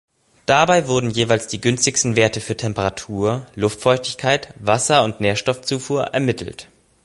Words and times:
Dabei 0.47 0.87
wurden 0.87 1.09
die 1.09 1.17
jeweils 1.17 1.47
günstigsten 1.61 2.15
Werte 2.15 2.41
für 2.41 2.57
Temperatur, 2.57 3.45
Luftfeuchtigkeit, 3.53 4.51
Wasser- 4.59 5.03
und 5.03 5.21
Nährstoffzufuhr 5.21 6.05
ermittelt. 6.05 6.67